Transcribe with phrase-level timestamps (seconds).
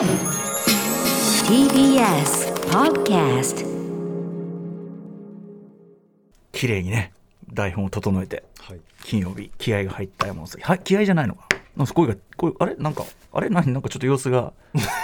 [0.00, 0.08] TBS
[2.70, 3.66] Podcast
[6.52, 7.12] 綺麗にね
[7.52, 8.42] 台本を整えて、
[9.04, 10.62] 金曜日気合が入った山本さん。
[10.62, 11.84] はい気合じゃないのかな？
[11.84, 12.76] んか声が声あれ？
[12.76, 13.50] なんかあれ？
[13.50, 13.74] 何？
[13.74, 14.54] なんかちょっと様子が。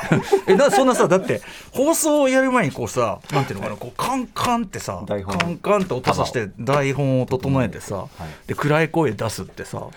[0.49, 1.43] えなそんなさだって
[1.73, 3.77] 放送をやる前にこうさなんていうのかな？
[3.77, 8.07] こうカンカンってさカンカンって音さして台本を整えてさ、
[8.47, 9.89] で暗い声出すってさ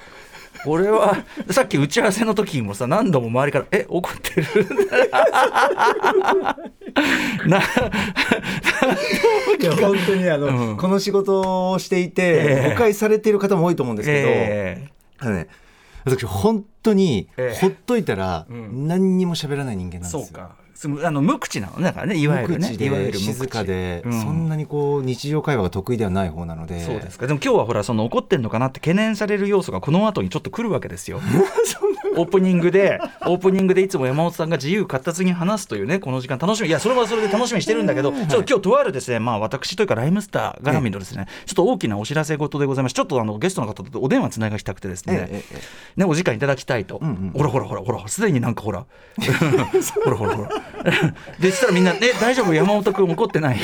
[0.65, 4.47] 俺はさっき打ち合わせの時にもさ何度も周りから「え怒ってる?
[7.47, 7.59] 」な
[9.59, 10.77] いや本当にあの、うん。
[10.77, 12.69] この仕事をしていて、ええ。
[12.71, 14.87] 誤解されている方も多いと思うんですけど、え
[15.19, 15.47] あのね、
[16.05, 17.59] 私本当にええ。
[17.59, 18.87] ほっといたらん。
[18.87, 20.21] 何にも喋らない人間なんですよ。
[20.21, 20.55] そうか。
[20.68, 20.68] す
[21.03, 23.25] あの無口なのねだからねいわゆるねいわゆる無口。
[23.27, 24.21] で静かで、うん。
[24.21, 26.83] そんなにこう日常会話が得意ではない方なので。
[26.85, 27.27] そうですか。
[27.27, 31.19] でも今日はほらその怒ってんのかなって懸念される要素がこの後にちょっと来るわけですよ
[32.15, 36.69] オープニングでオープニングでいつも山本さんが自由闊達に話すというねこの時間楽しみ。
[36.69, 42.93] いやそれはそれで楽しみにしてるんだけどちょっと今日とあるですねまあ私というかライムスター絡みのですねちょっと大きなお知らせ事でございます。
[42.93, 45.43] ちょっとあのゲストの方とお電話つながりたくてですね、えええ
[45.97, 46.99] えね、お時間いただきたいと、
[47.33, 48.85] ほらほらほらほらすでになんかほら。
[50.03, 50.49] ほらほらほら。
[51.39, 52.53] でしたらみんな「ね大丈夫？
[52.53, 53.59] 山本君怒ってない」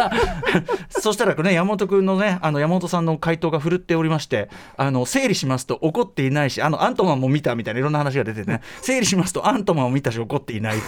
[0.88, 8.60] そしたらね山本君のねあの山本さんの回答が振るっておりましてあの整理しますと怒っていないしあのアントマンも見たみたいないろんな話が出てね。
[8.82, 10.76] 整理しますとアントマンを見たし怒っていない。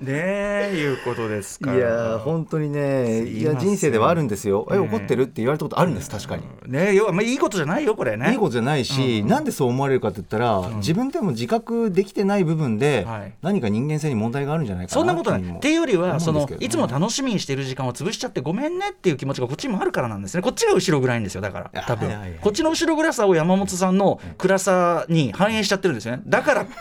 [0.00, 1.76] ねえいうことですから。
[1.76, 4.76] いやー本当にねいや人生ではあるんですよ、ええ。
[4.76, 6.42] え怒ってるって言われたことあるんです確かに。
[6.66, 8.32] ね要は、まあ、いいことじゃないよこれね。
[8.32, 13.32] いいことじゃないし、なんでそう思われるかって言ったら、自分でも自覚できてない部分で、はい。
[13.42, 15.42] 何か人間性に問題があるんじゃないかなそんなことない。
[15.42, 20.42] っていうよりは、そのいつも楽しみにしている時間を潰しちゃってごめんねっていう気持ちがこっちにもあるからなんですね。
[20.42, 22.08] こっちが後ろ暗いんですよ、だから、多分。
[22.08, 22.40] いやいやいや。
[22.40, 24.05] こっちの後ろ暗さを山本さんの
[24.38, 26.22] 暗さに反映しちゃってるんですよね。
[26.26, 26.72] だからって、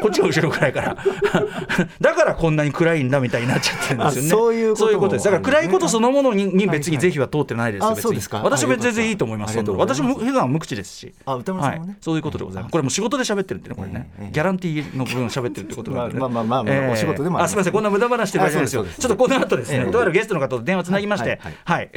[0.00, 0.96] こっちが後ろ暗いから、
[2.00, 4.28] だからこんなに暗いんだみたいになっちゃってるんですよね。
[4.28, 5.24] あそういうこともそういうことです。
[5.24, 7.88] だから暗いことそのものにに別に是非は通ってないですよ。
[7.88, 8.40] あ別にそうですか。
[8.42, 9.58] 私は全然いいと思います。
[9.58, 11.14] 私も普段は無口ですし。
[11.26, 11.92] あ歌丸さんもね。
[11.92, 12.72] はい、そういうことでございます。
[12.72, 14.32] これもう仕事で喋ってるってね、これね、ええええ。
[14.32, 16.20] ギャランティーの部分を喋ってるってことなんでね。
[16.20, 17.44] まあまあまあまあお仕事でもあす。
[17.44, 18.84] あすみません、こんな無駄話してる場合じゃないですよ。
[18.84, 19.90] ちょっとこの後ですね、ええ。
[19.90, 21.90] とあるゲストの方と電話つなぎまして、はい、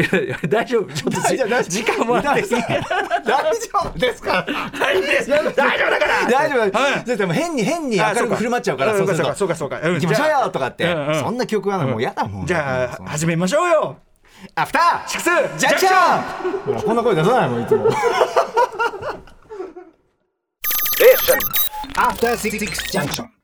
[0.50, 1.22] 大丈夫、ちょっと
[1.70, 2.42] 時間もあって。
[2.42, 2.48] いい。
[2.50, 4.46] 大丈夫ですか？
[4.52, 5.30] 大丈夫です。
[5.30, 6.30] 大丈夫だから。
[6.30, 7.18] 大丈夫、はい。
[7.18, 9.80] でも変に変に明るく振る舞っちゃうからあそうかそうかそうかそうか。
[9.82, 11.20] うん行きましょうよとかって、うんうん。
[11.20, 12.46] そんな曲はもう嫌だもん。
[12.46, 13.98] じゃあ始めましょうよ。
[14.56, 16.82] アフターシックスジャンクション。
[16.82, 17.90] こんな声出さないもんいつも。
[21.96, 23.41] After Six Junction.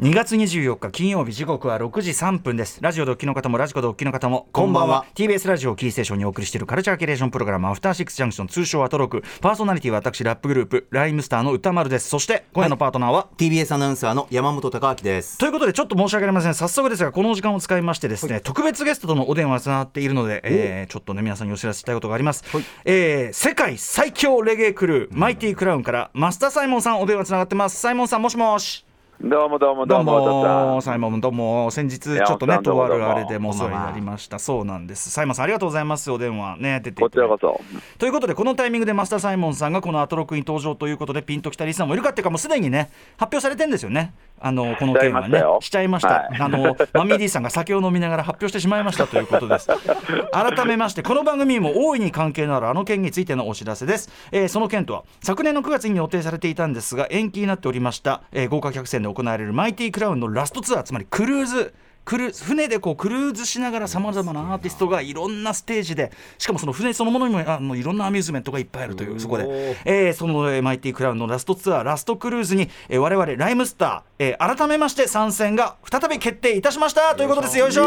[0.00, 2.78] 2月24日金曜日時刻は6時3分です。
[2.80, 5.04] ラジオでお聞きの方もラジコでお聞きの方もこんばんは。
[5.16, 9.24] TBS ラジオをキーステーションにお送りしているカルチャーキュレーションプログラムアフターシックスジャンクション通称アトロク。
[9.40, 12.10] パーソナリティは私ラップグループライムスターの歌丸です。
[12.10, 15.36] そして今夜のパートナーは、TBS アナウンサーの山本貴明です。
[15.36, 16.54] ということでちょっと申し訳ありません。
[16.54, 22.64] 早速ですがこの時間を使いましてですね、特別ゲストとのお電話がつながっているので、えーちょっとね皆さんにお知らせしたいことがあります、はい。
[22.84, 27.80] えー世界最強レゲエクルー、マイティクラウンからマスターサイモンさんお電話つながってます。
[27.80, 28.84] サイモンさんもしもし
[29.20, 34.38] どうもどうもどうどうも、サイモン、どうも、先日ちょっとね、とあるあれでもお世話になりました。
[34.38, 35.10] そうなんです。
[35.10, 36.08] サイモンさん、ありがとうございます。
[36.12, 37.60] お電話ね、出ていこちらこそ。
[37.98, 44.12] ということで、このタイミングでマスターサイモンさんがこのアトロクに登場ということで、ピンときたリスナーもいるかっていうか、もうすでにね、発表されてるんですよね。
[44.40, 46.02] あのこのテーマねししちゃいまし。
[46.02, 49.68] ちゃいあのマミー D さんが酒を飲みながら発表してしまいましたということです。
[50.32, 54.10] 改めましてこの番組にも大いに関係のあるあの件についてのお知らせです。
[54.32, 61.74] えーその件とは昨年の9月に予定されていたんですが延期になっておりました、えー豪華客船で行われるマイティクラウンのラストツアーつまりクルーズ
[62.16, 77.14] 船でこうクルーズしながらさまざまなアーティストがいろんなステージでしかもその船そのものにもあのいろんなアミューズメントがいっぱいあるというそこで、えーその、えーマイティクラウンのラストツアーラストクルーズに、えー我々ライムスター、えー改めまして参戦が再び決定いたしました。
[77.14, 77.58] ということです。
[77.58, 77.82] よいしょ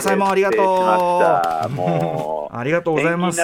[0.00, 0.64] サイモンありがとう。
[2.56, 3.38] ありがとうございます。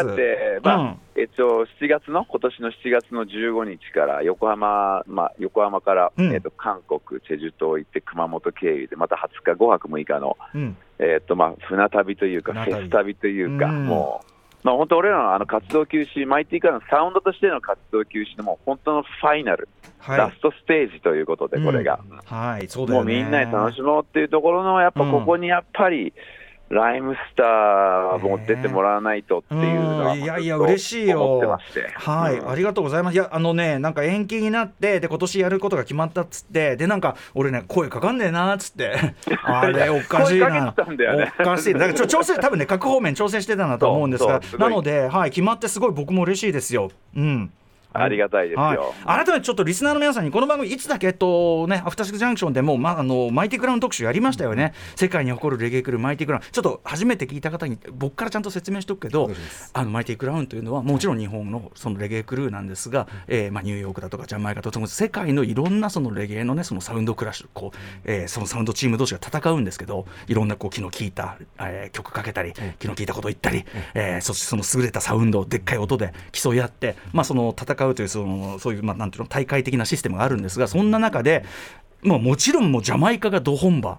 [0.62, 6.33] まあうんえっと、7月の今年の7月の15日から横浜、まあ、横浜から、うん。
[6.33, 10.77] えっと、韓国、チェジュ島行って熊本経由でまた20日、5泊6日の、うん。
[11.01, 13.87] えっとまあ、船旅というかフェス旅というか、うん。
[13.87, 14.33] もう。
[14.63, 20.19] まあ、本当、俺らのあの活動休止、マイティーからのサウンドとしての活動休止のもう本当のファイナル、はい。
[20.19, 21.98] ラストステージということで、これが。
[22.09, 22.16] うん。
[22.19, 23.01] はいそうだね。
[23.01, 26.13] うみんなで楽しもうっていうところの、やっぱここにやっぱり、
[26.70, 31.38] ライムスター持ってもらわないとっていうのは、うんいやいや嬉しいよ。
[31.94, 33.15] はい、うんありがとうございます。
[33.15, 38.94] いや、あのね、なんか延期になって、で、今年やることが決まったっつって、で、なんか、俺ね、声かかんねえなっつって、
[39.44, 40.74] あれ、おかしいな。
[40.76, 41.80] おかしいな。
[41.80, 46.91] だからちょ調整、多分ね、各方面調整してたんだと思うんですがないので、はい、決まってすごい僕も嬉しいですよ。
[47.16, 47.53] うん。
[47.93, 48.63] ありがたいですよ。
[48.63, 56.45] はい、改めてちょっとリスナーの皆さんにこの番組いつだけとねアフターシックスジャンクションでもまああのマイティクラウン特集やりましたよね、世界に誇るレゲエクルーマイティクラウン。
[56.51, 59.31] ちょっと初めて聞いた方に僕からちゃんと説明しておくけど
[59.73, 73.65] あのマイティクラウンというのはもちろん日本のそのレゲエクルーなんですが、えーまあニューヨークだとかジャマイカとか世界のいろんなそのレゲエのねそのサウンドクラッシュこう、えーそのサウンドチーム同士が戦うんですけどいろんなこう気の利いた、えー曲かけたり気の利いたこと言ったり、
[73.95, 81.45] えーそしてその優れたサウンドをでっかい音で競い合って、まあ、その戦うというそのそういう、まあ、なんていうの大会的なシステムがあるんですがそんな中で、
[82.03, 83.98] まあ、もちろんもうジャマイカがど本場。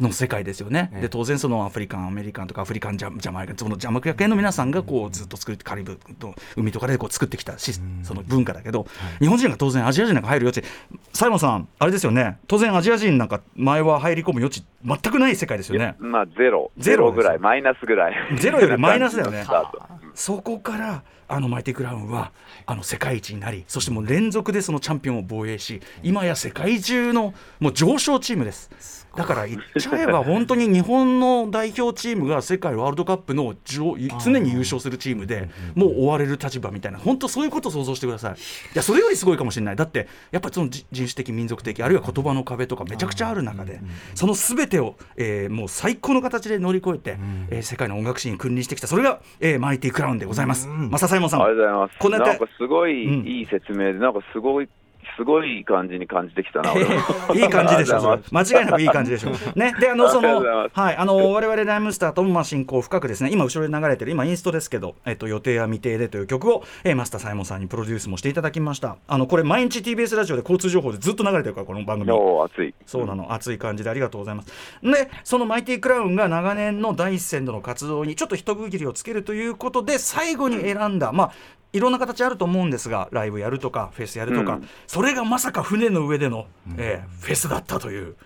[0.00, 8.86] の世界ですよね、で当然そのアフリカンアメリカンとかアフリカンジャジャマイカそのジャマイカ系の皆さんがこうずっと作ってカリブの海とかでこう作ってきたシスその文化だけど、
[9.20, 10.66] 日本人が当然アジア人なんか入る余地
[11.12, 12.38] サイモンさんあれですよね。
[12.46, 15.96] 当然アジア人なんか前は入り込む余地全くない世界ですよね。
[15.98, 18.14] まあゼロ、ゼロぐらい、マイナスぐらい。
[18.38, 19.44] ゼロよりマイナスだよね。
[20.14, 22.32] そこからあのマイティクラウンは
[22.66, 28.99] あの世界一になりそしてもう連続でそのチャンピオンを防衛し今や世界中のもう上昇チームです。
[29.16, 38.32] だから言っちゃえば本当に日本の代表チームが世界ワールドカップの上常に優勝するチームでもう追われる立場みたいな本当そういうことを想像してください。
[38.34, 38.36] い
[38.74, 39.76] やそれよりすごいかもしれない。
[39.76, 43.80] だってやっぱりその人人種的民族的あるいは言葉の壁とかめちゃくちゃある中で
[44.14, 47.18] その全てを、えーもう最高の形で乗り越えて、
[47.50, 48.86] えー世界の音楽史に君臨してきた。
[48.86, 50.68] それが、えーマイティクラウンでございます。
[50.68, 51.98] マササイモンさんありがとうございます。
[51.98, 53.26] こんななんかすごいうん。
[53.26, 54.68] いい説明で、なんかすごい、
[55.16, 56.72] すごい感じに感じてきたな、
[57.34, 59.30] いい感じでしょ間違いなくいい感じでしょ。
[59.54, 59.74] ね。
[59.78, 60.42] であのその
[60.72, 68.96] はいあの我々ライムスターともまあ進行深くですね今後ろで流れてる今インストですけどえっと予定は未定でという曲を、えーマスターサイモンさんにプロデュースもしていただきました。
[69.08, 72.10] あのこれ毎日 TBS ラジオで交通情報でずっと流れてるからこの番組。
[72.44, 72.74] 熱い。
[72.86, 74.52] そうなの、熱い感じでありがとうございます。
[74.82, 81.32] で、そのマイティクラウンが長年の第一線での活動にちょっと一区切りをつけるということで、最後に選んだ、まあ、
[81.72, 84.68] いろんな形あると思うんですが、ライブやるとか、フェスやるとか、うん。
[84.86, 86.46] それがまさか船の上での、
[86.76, 88.16] えーフェスだったという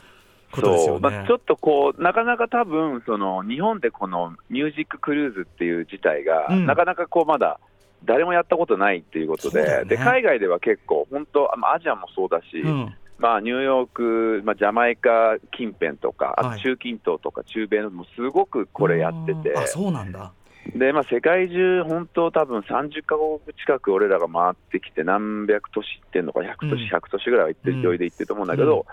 [0.51, 1.01] ことですよね。
[1.01, 6.67] まあ、ちょっとこう、なかなか多分その日本でこのミュージッククルーズっていう自体が、うん。
[6.67, 7.61] なかなかこうまだ
[8.05, 9.85] 誰もやったことないっていうことで、ね。
[9.85, 12.95] で海外では結構、本当、まあアジアもそうだし、うん。
[13.19, 16.59] まあ、ニューヨーク、まあ、ジャマイカ近辺とか、あはい。
[16.59, 20.33] と中近東とか中米のもすごくこれやってて、あそうなんだ。
[20.75, 26.89] でまあ、世界中、本当、多分30カ国近く俺らが回ってきて、何百都市行ってんのか、100都市、うん。
[26.89, 28.87] 100都市ぐらいは行っていで行ってると思うんだけど、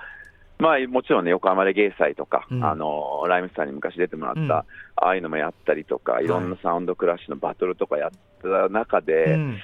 [0.60, 2.64] まあ、もちろんね、横浜で芸祭とか、うん。
[2.64, 4.52] あのライムスターに昔出てもらった、うん。
[4.52, 4.66] あ
[4.98, 6.28] あいうのもやったりとか、い。
[6.28, 9.58] ろんなサウンドクラッシュのバトルとかやった中で、うん。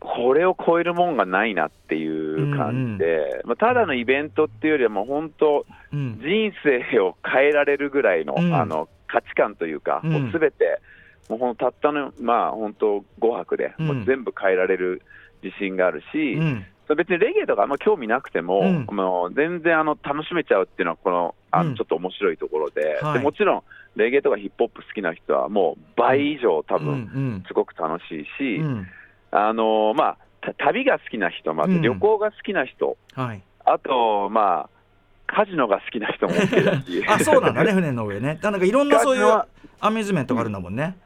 [0.00, 6.18] これを超えるもんがないなっていう感じで、まあ、ただのイベントっていうよりは、もう本当、うん。
[6.20, 8.54] 人生を変えられるぐらいの,、うん。
[8.54, 10.02] あの価値観というか、
[10.32, 10.80] すべて、
[11.28, 15.02] もうほんとたったの、まあ、本当、5泊で、うんもう全部変えられる
[15.42, 16.66] 自信があるし、うん
[16.98, 23.62] 別にレゲエとかあんま興味なくても、うんもう全然あの楽しめちゃうっていうのは、このあうんのちょっと面白いところで,、はいで、もちろん、
[23.96, 28.86] レゲエとかヒップホップ好きな人は、もう倍以上、多うん分すごく楽しいし、うん
[29.30, 33.42] あのまあ、た旅が好きな人、まずうん旅行が好きな人、はい。
[33.64, 34.68] あと、まあ、
[35.26, 36.34] カジノが好きな人も。
[37.08, 38.38] あそうなんだね船の上ね。
[38.42, 39.42] だなんかいろんなそういう
[39.80, 40.96] アミューズメントがあるんだもんね。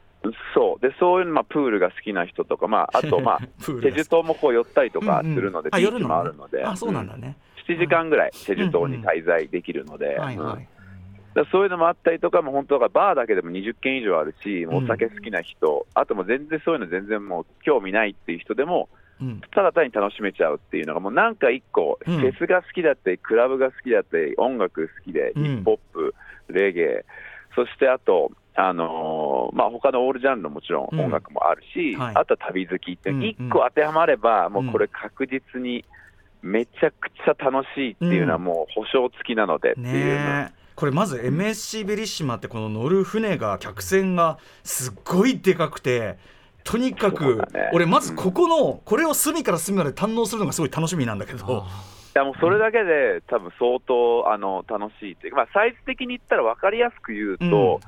[0.53, 0.81] そう。
[0.81, 7.37] でそういう、まあ、プールが好きな人とか、まあ、あと、 まあ、チェジュ島もこう寄ったりとかするので、あビーチもあるので、あそうなんだね。
[7.67, 10.19] 7時間ぐらい、チェジュ島に滞在できるので、
[11.51, 18.89] そういうのもあったりとか、もう本当バーだけでも20軒以上あるし、お酒好きな人、あともう全然そういうの全然もう興味ないっていう人でも、
[19.21, 19.41] うん。
[19.53, 22.19] ただ単に楽しめちゃうっていうのが、もうなんか一個、うん。
[22.19, 25.43] フェスが好きだったり、クラブが好きだったり、音楽好きで、うん。
[25.43, 26.15] ヒップホップ、
[26.49, 27.05] レゲエ、
[27.55, 31.99] そしてあと、あのーまあ他のオールジャンルもちろん音楽もあるし、うん。
[31.99, 32.15] はい。
[32.15, 35.85] あとは旅好きって、うん一個当てはまれば、もうこれ確実に
[36.41, 39.87] めちゃくちゃ楽しいっていうのは、うんもう保証付きなのでっていう。
[39.87, 40.59] ねえ。
[40.75, 46.17] これまず MSC ベリッシマってこの乗る船が客船がすっごいでかくて
[46.63, 47.41] とにかく、
[47.73, 51.65] 俺まずここのこれを隅から隅まで堪能するのがすごい楽しみなんだけど。
[52.15, 57.81] いやもうそれだけで、多分相当あの楽しいっていうか、まあ、サイズ的に言ったら分かりやすく言うと、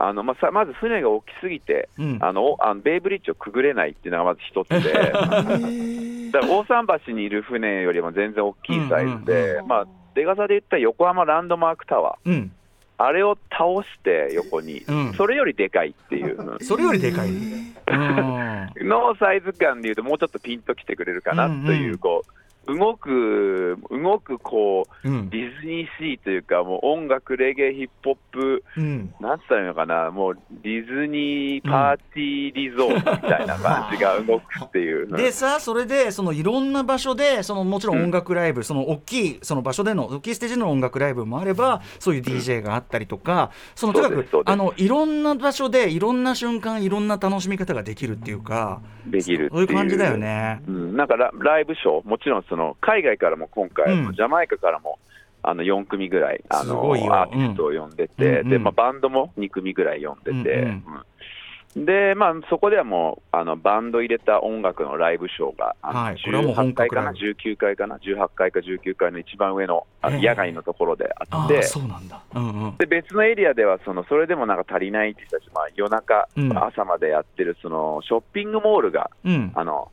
[0.00, 2.18] あのまあ、さまず船が大きすぎて、うん。
[2.20, 4.92] あのあのベイブリッジをくぐれないっていうのがまず一つで、
[6.30, 9.66] だから大桟橋にいる船よりも全然大きいサイズで、うん。
[9.66, 12.52] まあ、出方で言ったら横浜ランドマークタワー、うん。
[12.96, 15.12] あれを倒して横に、うん。
[15.14, 16.58] それよりでかいっていう。
[16.62, 22.37] それよりでかい、う んのサイズ感でいうと、もうちょっとピンときてくれるかなという、こう
[22.74, 25.30] 動く、動くこう、うん。
[25.30, 29.14] ディズニーシーというか、もう音楽、レゲエ、ヒップホップ、うん。
[29.20, 35.08] なんつったらいいのかな、もうディズニーパーティーリゾートみたいな感じが動くっていう。
[35.16, 50.60] でさそれでそのいろんな場所でそのもちろん音楽ライブ、その大きいその場所での大きいステージの音楽ライブもあればそういう DJ があったりとか、そのとにかくあのいろんな場所でいろんな瞬間いろんな楽しみ方ができるっていうかできるそういう感じだよね。
[50.66, 54.14] うん、なんかラライブショー、もちろんその海外からも今回、うん。
[54.14, 54.98] ジャマイカからも
[55.42, 57.14] あの4組ぐらいあのすごいよ。
[57.14, 58.46] アーティストを呼んでて、うん。
[58.46, 58.48] うん。
[58.50, 60.84] でまあ、バンドも2組ぐらい呼んでて、うん
[61.76, 61.84] うん。
[61.84, 66.22] でまあ、そこではもうあのバンド入れた音楽のライブショーが、あのはい。
[66.22, 67.40] これはもう本18回かな、格ライブ。
[67.50, 72.20] 19回かな、18回か19回の一番上のあのへえ野外のところでああってあ、そうなんだ。
[72.34, 72.76] うんうん。
[72.78, 76.58] で別のエリアではそのそれでもなんか足りないって人たち、まあ、夜中、うん。
[76.58, 79.52] 朝までやってるそのショッピングモールがうん。
[79.54, 79.90] あの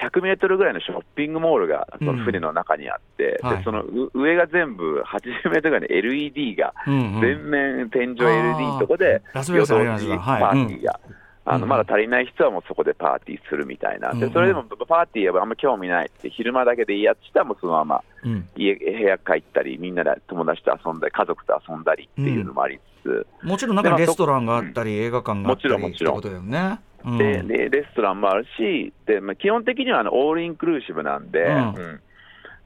[0.00, 3.58] 100メートルぐらいのショッピングモールがその船の中にあって、うんはい。
[3.58, 9.98] でそのう上が全部80メートルぐらいの LED が、全面天井 LED のとこで、夜通しはい。
[9.98, 11.00] パーティーが。
[11.46, 18.48] あうんのまだ足りない人はもうそこでパーティーするみたいな、でそれでもパーティーはあんま興味ないって、昼間だけでいいやつしたらもうそのままうん。
[18.56, 26.78] 家部屋帰ったり、みんなで友達と遊んだり、家族と遊んだりっていうのもありつつ、もちろん中にレストランがあったり、映画館があったりもちろんもちろんってことだよね。
[27.04, 27.18] うん。
[27.18, 32.00] ででレストランもあるし、でまあ、基本的にはあのオールインクルーシブなんで、うん。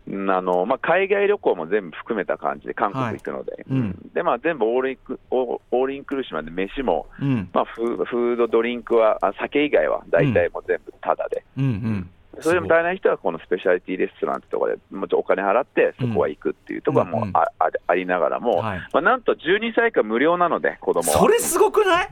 [0.07, 0.31] うん。
[0.31, 4.11] あのまあ、海外旅行も全部含めた感じで韓国行くので、うん。
[4.13, 7.49] でまあ、全部オールインクオーオールインクルーシブなんで、飯も、うん。
[7.53, 12.11] まあ、フーフード、ドリンクは、あ酒以外は大体もう全部タダで、うんうん
[12.45, 17.37] それでも足りない人はこのスペシャリティレストランってところで、もうちょっとお金払って、そこは行くっていうところはもうんううん。
[17.37, 18.79] ああありながらも、はい。
[18.93, 21.19] まあ、なんと12歳以下無料なので、子供は。
[21.19, 22.09] それすごくない？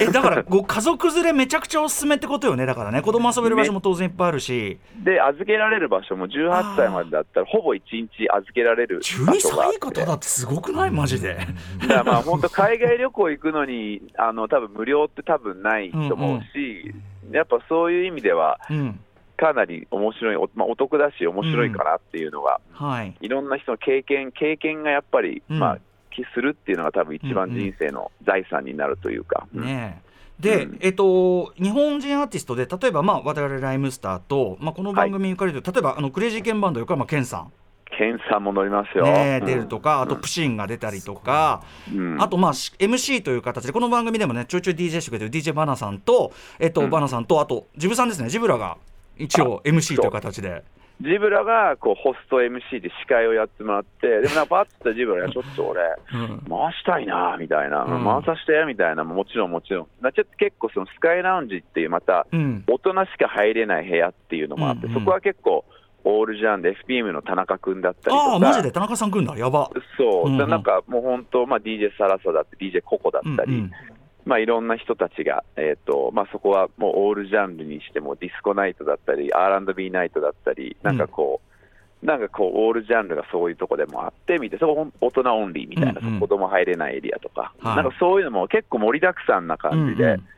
[0.00, 2.66] えだからご家族連れめちゃくちゃおすすめってことよね。
[2.66, 3.00] だからね。
[3.02, 4.78] 子供遊べる場所も当然いっぱいあるし。
[5.02, 9.02] で、預けられる場所も18歳までだったら、ほぼ1日預けられる場
[9.34, 11.38] 12所があって歳以下ただってすごくないマジで
[11.80, 16.94] だからまあ本当、海外旅行行くのに、あの多分無料って多分ないと思うし、
[17.30, 19.00] やっぱそういう意味では、うん
[19.36, 23.14] かなり面白い、おまあ、お得だし、面白いかなっていうのが、はい。
[23.20, 25.58] いろんな人の経験、経験がやっぱり、うん。
[25.58, 25.78] まあ、
[26.10, 29.46] きするっていうのが、多分一番人生の財産になるというか。
[29.54, 29.64] うん。
[29.64, 30.02] ね
[30.40, 30.42] え。
[30.42, 30.78] で、うん。
[30.80, 37.52] えっと、日本人アーティストで例えば、まあ、我々ライムスターと、まあ、この番組に借りると、例えばあのクレイジーケンバンド横山健さん、
[37.96, 39.04] ケンさんも乗りますよ。
[39.04, 41.62] ね出るとかあとプシンが出たりとか、
[41.92, 42.20] うん。
[42.22, 46.90] あとまあし MC という形でこの番組でもねちょいちょい DJ してくれてる DJ バナさんと、えっとうん。
[46.90, 48.76] バナさんとあとジブさんですねジブラが
[49.18, 50.62] 一応 MC という形で。
[51.00, 55.80] ジブラがこうホスト MC で司会をやってもらって、でもなんか パッとジブラがちょっと俺、
[56.12, 56.38] うん。
[56.48, 58.04] 回したいなみたいな、うん。
[58.04, 62.64] 回させてみたいな、もちろんもちろん、なちょっと結構、そのスカイラウンジっていう、またうん。
[62.68, 65.64] 大人しか入れない部屋っていうのもあって、うんうんそこは結構、
[66.06, 68.70] オールジャンで FPM の田中君だったりとか、ああマジで？
[68.70, 69.36] 田中さん来んだ。
[69.36, 69.70] やば。
[69.96, 70.50] そう、うんうん。
[70.50, 73.70] なんかもう本当、まあ、DJ サラサだって、DJ ココだったり、うんうん
[74.24, 81.40] まあ、いろんな人たちが、えーとまあ、そこはもうオールジャンルにしても、ディスコナイトだったり、R&B ナイトだったり、なんかこ
[82.02, 86.20] う、なんかこう、オールジャンルがそういうとこでもあって、みたいな、そこ大人オンリーみたいな、うんうん。
[86.20, 87.76] 子供入れないエリアとか、はい。
[87.76, 90.28] なんかそういうのも結構盛りだくさんな感じで、うんうん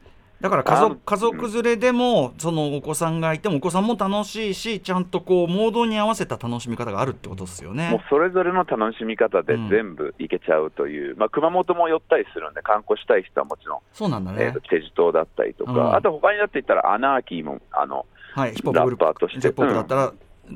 [0.41, 8.05] だから家族あ家族連れでもそのお子さんがいてもお子さんも楽しいしちゃんとこうモードに合わせた楽しみ方があるってことですよもうね。
[8.11, 9.69] それぞれの楽しみ方でうん。
[9.69, 14.45] 全部いけちゃうという、まあ、熊本も寄ったりするんで、観光したい人はもちろん、そうなんだね。
[14.45, 14.61] えーと。
[14.61, 15.95] チェジ島だったりとか、うん。
[15.95, 19.41] あと他にだって言ったら、アナーキーも、あのはいヒップホップグルーとして。
[19.41, 20.13] ヒップホップだったら、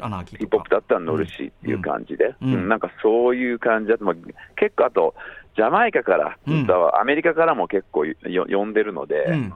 [0.06, 0.64] アナーキーヒップホッ。
[0.64, 2.52] プだったら乗るしっていう感じで、うん。
[2.54, 2.68] うん。
[2.68, 4.14] なんかそういう感じだと、まあ
[4.56, 5.14] 結構あと、
[5.56, 6.68] ジャマイカから、うん。
[7.00, 8.14] アメリカからも結構よ
[8.48, 9.54] 呼んでるので、うん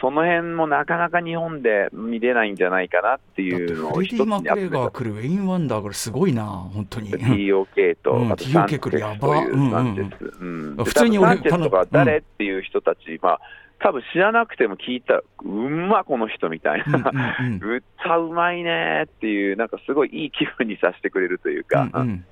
[0.00, 4.90] その辺もなかなか日本で見れないんじゃないかなっていうのを一つに集めた。
[4.90, 7.10] 来るウェイン・ワンダーこれすごいな本当に。
[7.10, 9.70] TOK と、うんあとサンチといううんうん。
[9.70, 10.76] サンチェス、うん。
[10.76, 13.40] で普通に俺サンチェスとかうん誰っていう人たち、まあ
[13.82, 17.54] 多分知らなくても聞いたら、うんま、この人みたいうんうんな、うん。
[18.04, 21.88] 歌うまいねっていう、なんかすごいいい気分にさせてくれるというか。
[21.94, 22.24] うんうん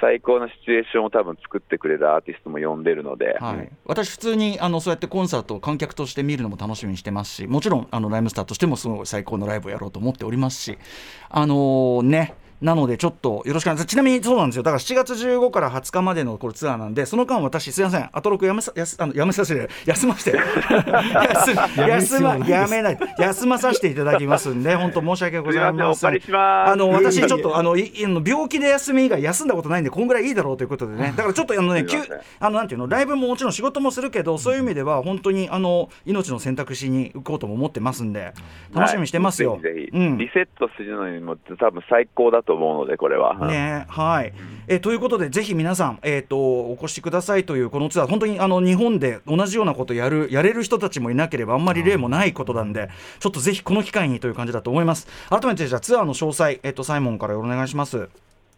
[0.00, 10.78] 最高のシチュエーションを多分作ってくれるアーティストも呼んでるので、はい、私、普通にあのそうやってコンサートを観客として見るのも楽しみにしてますしもちろんあのライムスターとしてもすごい最高のライブをやろうと思っておりますし、
[11.28, 12.34] あのーね。
[12.62, 13.78] なのでちょっとよろしくお願い。
[13.78, 14.62] しますちなみにそうなんですよ。
[14.62, 18.08] だから7月15から20日までのこれツアーなんでその間私すいません。
[18.12, 20.38] アトロクやめさやすあのやめさせて休ませて。
[20.38, 22.98] 休 休まやめない。
[23.18, 26.20] 休まさせていただきますんで本当申し訳ございません。
[26.34, 31.12] あの私ちょっとあのい病気で休み以外休んだことないんでこんぐらいいいだろうということでね。
[31.16, 31.98] だからちょっとあのね急
[32.40, 38.32] あのなんていうのライブももちろん仕事もするけどそういう意味では本当にあの命の選択肢に行こうとも思ってますんで
[38.74, 39.62] 楽しみにしてますよ、はい。
[39.62, 39.96] ぜひぜひ。
[39.96, 40.18] うん。
[40.18, 43.34] リセットするのにも多分最高だと思うので、これは。
[43.46, 44.32] ねはい、
[44.66, 55.06] えということでぜひ皆さん、えー、とお越しくださいというこのツアー本当にあの日本で同じようなことやるやれる人たちもいなければあんまり例もないことなんでちょっとぜひこの機会にという感じだと思います。
[55.28, 58.08] 改めてじゃあツアーの詳細、えー、とサイモンからお願いします。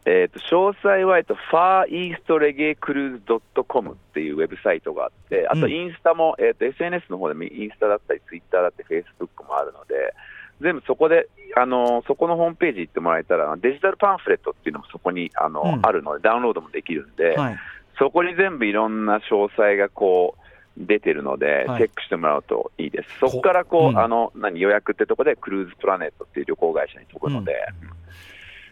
[0.09, 10.15] えー、と詳細は、えっと、ファーイーストレゲークルーズ .com っていうウェブサイトがあって、あとうんインスタも、えー、と SNS の方でもインスタだったり、ツイッターだったり、フェイスブックもあるので、
[10.61, 15.87] 全部そこで、あのーそこのホームページ行ってもらえたら、デジタルパンフレットっていうのもそこに、あのーうん。
[15.87, 17.57] あるので、ダウンロードもできるんで、はい。
[17.99, 21.79] そこに全部いろんな詳細がこう出てるので、はい。
[21.79, 23.19] チェックしてもらうといいです。
[23.21, 23.99] そこからこう、うん。
[23.99, 27.55] あの何予約ってとこでクルーズプラネットっていう旅行会社に飛ぶので、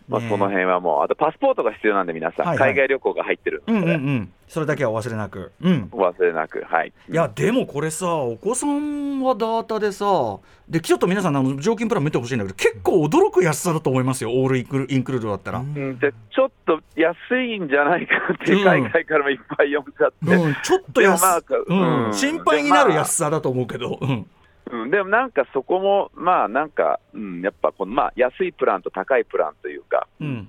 [0.09, 0.29] まあ、ねえ。
[0.31, 2.71] その辺はもう、あとパスポートが必要なんで、皆さん、はいはい。
[2.71, 5.53] 海外旅行が入ってるうんので、うんうんそれだけはお忘れなく。
[5.63, 5.89] うん。
[5.93, 6.93] お忘れなく、はい。
[7.11, 14.31] いやでもこれさお子さんはダータでさでちょっと皆さんあの常勤プラン見てほしいんだけど結構驚く安さだと思いますよ。
[14.31, 15.99] オールインクルインクルードだったら、うん。
[15.99, 22.07] でちょっと安いんじゃないかって、うん海外からもいっぱい読んじゃって、うん、ちょっと安、まあうん。
[22.07, 22.15] うん。
[22.15, 24.27] 心配になる安さだと思うけど、うん。
[24.73, 30.49] うん、でもなんかそこも、まあなんか、うん、やっぱこの、まあ、安いプランと高いプランというか、うん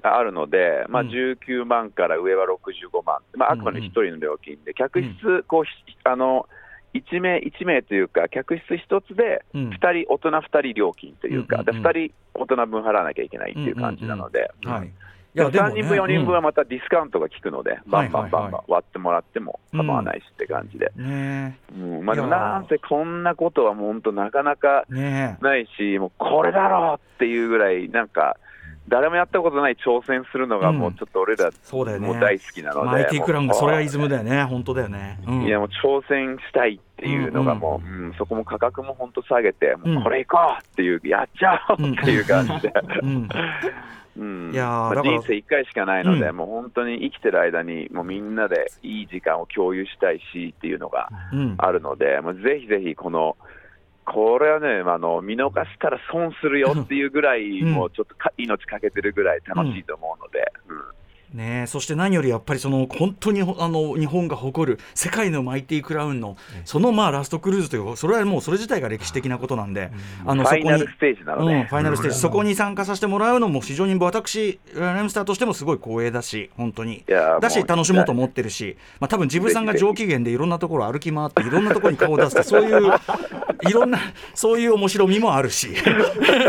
[0.00, 1.08] があるので、まあ、うん。
[1.08, 5.70] 19万から上は65万、まあ、あくまで1人の料金で、客室うこう、ひ
[6.04, 6.46] あの
[6.94, 9.70] 1名1名というか、客室1つでうん。
[9.70, 14.90] 2人、大人2人料金というか、で2人大人分払わなきゃいけないっていう感じなので、はい、い
[15.34, 22.04] でもでも3人分、4人分はまたディスカウントが効くので、バンバンバンバン割ってもらっても構わないしって感じで、ねうん。
[22.04, 28.36] まあ、でもなんせこんなことはもう本当、なかなかないし、もうこれだろうっていうぐらい、なんか、
[28.88, 32.06] 誰もやったことない挑戦するのが、もうちょっと俺ら、そうだよね。
[32.06, 34.44] もう大好きなえので、マイティクラウンがそれがイズムで、だよね。
[34.44, 42.72] 本当だよね、うん、いや、もう挑戦したいっていうのがもう、うんそこも価格も本当下げて、もうこれ行こうっていう、やっちゃおうっていう感じで。
[43.02, 43.28] うん
[44.16, 46.36] うんいや人生1回しかないので、うん。
[46.36, 51.54] もう本当に生きてる間に、もうみんなでいい時間を共有したいしっていうのがうん。
[51.58, 53.36] あるので、もうぜひぜひ、この、
[54.12, 57.72] これはね、あの見逃したら損するよっていうぐらい、うん。
[57.72, 60.59] もうちょっとか命かけてるぐらい楽しいと思うので、うん
[61.34, 69.92] ねえそして何よりやっぱりその本当にあの日本が誇る世界のマイティクラウンのそのまあラストクルーズというかそれはもうそれ自体が歴史的なことなんで、
[70.26, 77.04] あのフそこにァイナルステージなので、うん、ファイナルステージ、そこに参加させてもらうのも非常に私、ライムスターとしてもすごい光栄だし、本当に。
[77.08, 82.92] いやだし、楽しもうと思ってるし、まあ多分ジブさんが上機嫌でいろんなところ歩き回って、いろんなところに顔を出すと、そういう、
[83.68, 83.98] いろんな、
[84.34, 85.68] そういう面白みもあるし、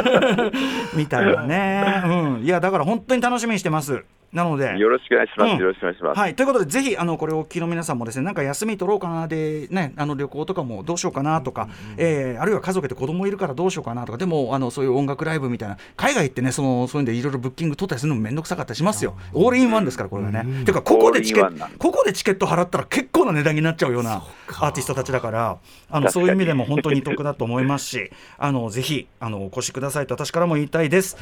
[0.96, 2.04] みたいなね。
[2.06, 2.44] うん。
[2.44, 4.04] いや、だから本当に楽しみにしてます。
[4.34, 4.78] なので。
[4.78, 6.20] よろしくお願いします、うんよろしくお願いします。
[6.20, 19.16] はい、ということで、ぜひあのこれをお聞きの皆さんもですね、なんか休み取ろうかなで、ね、あの旅行とかもどうしようかなとか、えーあるいは家族で子供いるからどうしようかなとか、でもあのそういう音楽ライブみたいな、海外行ってね、そのそういうんでいろいろブッキング取ったりするのもめんどくさかったりしますよ。
[19.34, 20.44] オールインワンですから、これはね。
[20.64, 21.42] ていうか、ここでチケ
[21.78, 25.58] ここでチケット払ったら結構な値段になっちゃうようなアーティストたちだから、
[25.90, 31.18] あのそういう意味でも本当に得だと思いますし、あのぜひあのお越しくださいと私からも言いたいです。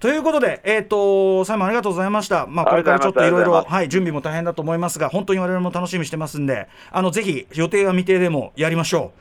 [0.00, 2.46] ということで、えー、とサイモンありがとうございました。
[2.46, 9.12] まあ、これからちょっといろいろ、はい、準備も大変だと思いますが、本当に我々も楽しみにしてますんで、あのぜひ予定は未定でもやりましょ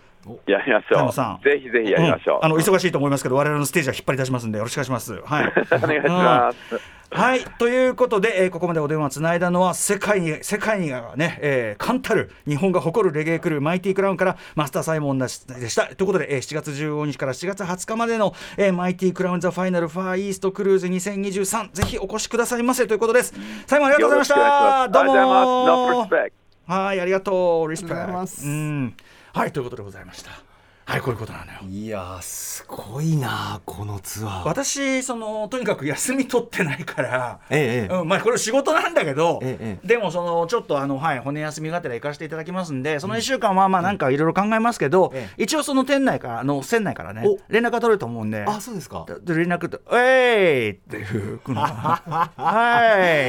[0.45, 1.43] やりましょう。
[1.43, 1.85] ぜひぜう。
[1.85, 2.39] ひやりましょう。
[2.41, 5.13] んあの忙しいと思いますけど、我々のステージは引っ張り出しますんで、よろしくお願いします。
[5.23, 5.53] はい。
[5.83, 7.03] お願いします。
[7.15, 23.35] はいということで、えーここまでお電話つないだのは世界に世界にね、えー、冠たる日本が誇るレゲエクルーマイティクラウンからマスターサイモンでしたでしたということで、えー7月15日から7月20日までの、えーマイティクラウンザファイナルファーイーストクルーズ2023ぜひお越しくださいませということです
[23.67, 26.11] サイモンありがとうございましたどうもありがとうございます。
[26.11, 26.31] No respect.
[26.65, 28.95] はいありがとうリスペクありがとうございますうん
[29.33, 30.52] はいということでございました。
[30.85, 31.59] はいこういうことなのよ。
[31.69, 34.43] いやーすごいなこのツアー。
[34.47, 37.99] 私そのとにかく休み取ってないからええええ。
[38.01, 47.37] うん、まあこれ仕事なんだけど、えええでもそのちょっとあの、はい、骨休みがてら行かせていただきますんでその1週間はまあなんかいろいろ考えますけど、え一応その店内からあの船内からねお。
[47.47, 48.43] 連絡が取れると思うんで。
[48.43, 49.05] あそうですか。
[49.23, 52.29] で連絡と「えい!」っていうこの 「は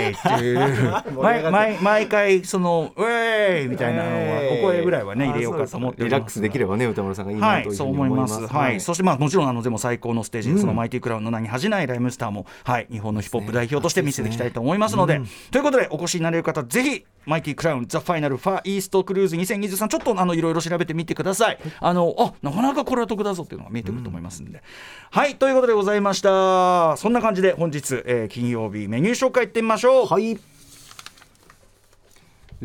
[0.09, 1.15] い!」っていう。
[1.23, 4.61] 毎毎毎回その「ウェイ!」みたいなのはええ。
[4.61, 8.29] お声ぐらいはねあ入れようかと思ってリラックスできればね歌丸さんがいいなというふうそうに思いま。
[8.29, 8.35] す。
[8.35, 8.47] す。
[8.47, 12.87] はい、そしてまあもちろんあのでも最高のステージ、そのマイティクラウンの名に恥じないライムスターもはい。
[12.91, 21.59] 日本のヒップホップ代表として見せていきたいと思いますので、ということでお越しになれる方ぜひマイティクラウンザファイナルファーイーストクルーズ2023ちょっとあのいろいろ調べてみてください。
[21.81, 24.63] あのあなかなかこれは得だぞっていうのが見えてくると思いますんで、
[25.11, 25.37] はい。
[25.37, 26.97] ということでございました。
[26.97, 30.07] そんな感じで本日、えー金曜日メニュー紹介いってみましょう。
[30.07, 30.39] はい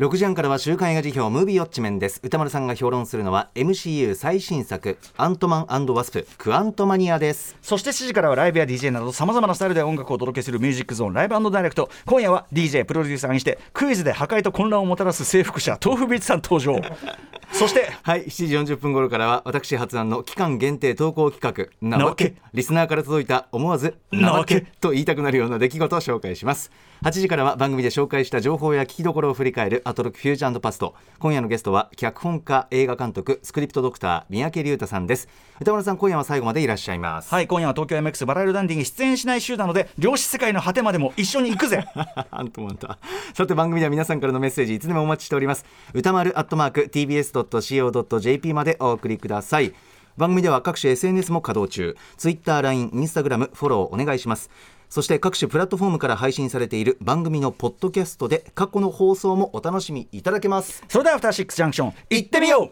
[0.00, 2.22] 6時半からは週刊映画時評ムービーウォッチメンです。
[2.24, 7.58] 宇多丸さんが評論するのは MCU 最新作アントマン&ワスプ:クアントマニアです。
[7.60, 11.90] そして7時からはライブや DJ などさまざまなスタイルで音楽をお届けするミュージックゾーンライブダイレクト。
[12.06, 16.80] 今夜は DJ プロデューサーにしてクイズで破壊と混乱をもたらす征服者 tofubeats さん登場。
[17.52, 22.36] そしてはい7時40分頃からは私発案の期間限定投稿企画なわけ。
[22.54, 24.62] リスナーから届いた思わずなわけ。
[24.80, 26.70] と言いたくなるような出来事を紹介します。
[27.04, 35.28] 8時からは番組で紹介した情報や聞きどころを振り返るアトロックフューチャーパスト今夜のゲストは脚本家映画監督スクリプトドクター三宅龍太さんです。
[35.60, 37.34] 歌丸さん今夜は最後までいらっしゃいます。
[37.34, 41.84] はい今夜は東京 MX バラエルダンディに出演しない週なので漁師世界の果てまでも一緒に行くぜ。
[42.30, 42.98] アントマンだ
[43.34, 45.64] さて番組では皆さんからのメッセージいつでもお待ちしております。
[45.92, 49.74] 歌丸アットマーク TBS.CO.JP までお送りください。
[50.16, 51.96] 番組では各種 SNS も稼働中。
[52.16, 54.50] Twitter、LINE、Instagram フォローお願いします
[54.90, 60.84] そして各種プラットフォームから配信されている番組のポッドキャストで過去の放送もお楽しみいただけます。
[60.88, 62.70] それではアフターシックスジャンクション行ってみよう。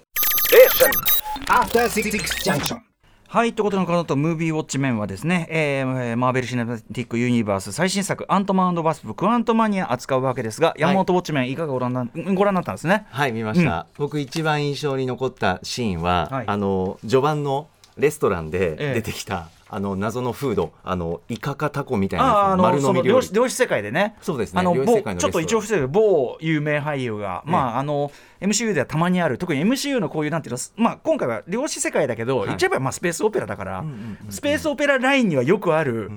[1.49, 2.11] After Six
[2.45, 2.81] Junction.
[3.29, 13.07] はいということでこの後ムービーウォッチメンはですね、えーマーベル・シネマティック・ユニバース最新作「アントマンワスプ・クアントマニア」扱うわけですが山本ウォッチメンいかがご覧なご覧になったんですね？
[13.11, 16.45] はい見ました、僕一番印象に残ったシーンは、はい。
[16.49, 18.95] あの序盤のレストランでええ。
[18.95, 24.17] 出てきた、あの謎のフードあのイカかタコみたいなあの丸飲み料理漁師世界でね。
[24.23, 33.85] そうですねあのちょっと一応伏せる某有名俳優が、まああの MCU ではたまにある特に MCU のこういうなんていうのまあ今回は漁師世界だけど、言っちゃえばまあスペースオペラだから、
[34.31, 36.11] スペースオペララインにはよくある、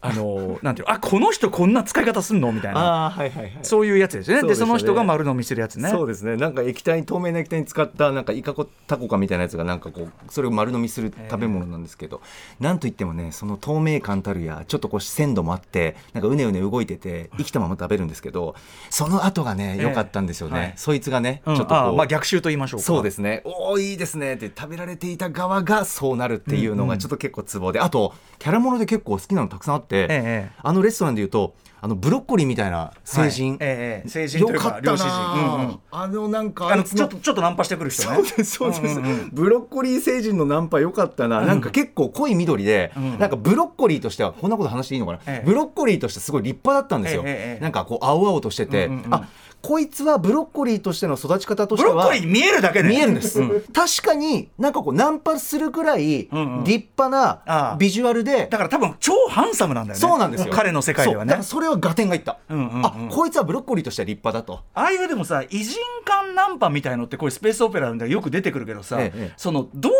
[0.00, 2.52] あのなんていうのあこの人こんな使い方すんの？
[2.52, 3.10] みたいな。
[3.10, 3.58] はいはいはい。
[3.62, 4.42] そういうやつですよね。
[4.42, 4.54] でね。
[4.54, 5.88] その人が丸飲みするやつね。
[5.88, 6.36] そうですね。
[6.36, 12.20] なんか液体透明な液体に使ったなんかイカコタコかみたいなやつがなんかこうそれを丸飲みする食べ物なんですけど、
[12.60, 18.54] なんといってもねその透明感たるやちょっとこう鮮度もあってなんかうねうね動いてて生きたまま食べるんですけど
[18.90, 19.82] その後がねええ。
[19.84, 20.72] 良かったんですよね、はい。
[20.76, 21.56] そいつがね、うん。
[21.56, 22.86] ちょっとまあ逆襲と言いましょうか。
[22.86, 23.42] そうですね。
[23.44, 30.50] おおいいですねって食べられていた側がそうなるっていうのがちょっと結構ツボで、あとキャラもので結構好きなのたくさんあって、ええ。
[30.62, 31.54] あのレストランでいうと
[31.86, 33.58] あのブロッコリーみたいな成人、はい。
[33.60, 34.08] ええええ。
[34.08, 35.08] 成人というかよかった漁師人。
[35.08, 35.78] な、うんうん。
[35.92, 38.16] あのなんかあのちょっとちょっとナンパしてくる人ね。
[38.16, 39.30] そうですそうです、うんうんうん。
[39.32, 43.20] ブロッコリー星人のナンパ良かったな、なんか結構濃い緑で、ん。
[43.20, 45.46] なんかブロッコリーとしてはこんなこと話していいのかな、ええ。
[45.46, 49.14] ブロッコリーとしてすごい立派だったんですよ、ええええなんかこう青々としてて、うんうんうん。
[49.14, 49.28] あ
[49.62, 52.88] こいつはブロッコリーとしての育ち方としブてはロッコリーに見えるだけで。
[52.88, 56.38] 見えるんです、確かになんかこうナンパするくらい立ん。
[56.38, 56.64] うん
[56.96, 60.00] 派なビジュアルで、だから多分超ハンサムなんだよね。
[60.00, 60.52] そうなんですよ。
[60.52, 61.32] 彼の世界ではね。
[61.32, 62.86] からそれは合点がいった、うんうんうん。
[62.86, 64.64] あこいつはブロッコリーとしては立派だと。
[64.74, 69.96] ああいうでもさ偉人感ナンパみたいのってこういうスペースオペラでよく出てくるけどさ、ええそのどういう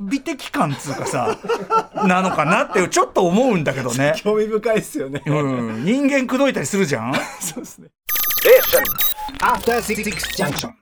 [0.00, 1.38] 美的感つうかさ
[2.06, 5.22] なのかなってちょっと思うんだけどね、 興味深いですよね。
[5.26, 5.32] う
[5.80, 7.14] ん、人間口説いたりするじゃん？
[7.40, 7.88] そうですね。
[9.40, 10.02] After Six
[10.36, 10.81] Junction.